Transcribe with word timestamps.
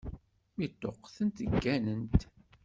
Mi 0.55 0.67
ṭṭuqtent, 0.73 1.37
gganent. 1.51 2.21